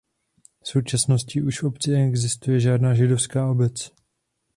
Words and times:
V 0.63 0.67
současnosti 0.67 1.41
už 1.41 1.61
v 1.61 1.65
obci 1.65 1.91
neexistuje 1.91 2.59
žádná 2.59 2.93
židovská 2.95 3.49
obec. 3.51 3.91